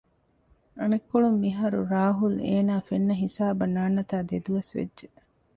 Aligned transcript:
އަނެއްކޮޅުން 0.79 1.37
މިހާރު 1.43 1.79
ރާހުލް 1.93 2.37
އޭނާ 2.47 2.73
ފެންނަ 2.87 3.15
ހިސާބަށް 3.23 3.73
ނާންނަތާ 3.75 4.15
ދެދުވަސް 4.29 4.71
ވެއްޖެ 4.77 5.07